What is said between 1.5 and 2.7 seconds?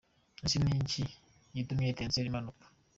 gitumye Etincelles imanuka?.